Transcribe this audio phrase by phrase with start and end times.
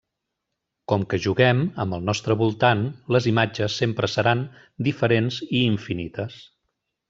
[0.91, 2.81] Com que juguem, amb el nostre voltant,
[3.17, 4.45] les imatges sempre seran
[4.89, 6.45] diferents i infinites.